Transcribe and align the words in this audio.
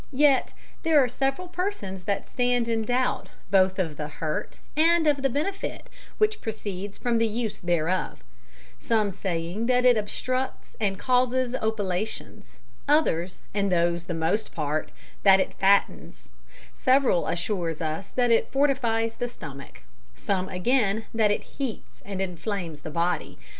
Yet 0.17 0.53
there 0.81 0.97
are 1.03 1.07
several 1.07 1.47
persons 1.47 2.05
that 2.05 2.27
stand 2.27 2.67
in 2.67 2.81
doubt 2.83 3.29
both 3.51 3.77
of 3.77 3.97
the 3.97 4.07
hurt 4.07 4.57
and 4.75 5.05
of 5.05 5.21
the 5.21 5.29
benefit, 5.29 5.91
which 6.17 6.41
proceeds 6.41 6.97
from 6.97 7.19
the 7.19 7.27
use 7.27 7.59
thereof; 7.59 8.23
some 8.79 9.11
saying, 9.11 9.67
that 9.67 9.85
it 9.85 9.97
obstructs 9.97 10.75
and 10.79 10.97
causes 10.97 11.53
opilations, 11.53 12.57
others 12.87 13.41
and 13.53 13.71
those 13.71 14.05
the 14.05 14.15
most 14.15 14.55
part, 14.55 14.91
that 15.21 15.39
it 15.39 15.53
fattens, 15.59 16.29
several 16.73 17.27
assure 17.27 17.69
us 17.69 18.09
that 18.09 18.31
it 18.31 18.51
fortifies 18.51 19.13
the 19.13 19.27
stomach: 19.27 19.83
some 20.15 20.49
again 20.49 21.05
that 21.13 21.29
it 21.29 21.43
heats 21.43 22.01
and 22.03 22.23
inflames 22.23 22.79
the 22.79 22.89
body. 22.89 23.37